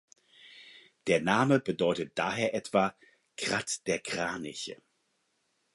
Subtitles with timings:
[1.05, 2.95] Der Name bedeutet daher etwa
[3.37, 4.81] „Kratt der Kraniche“.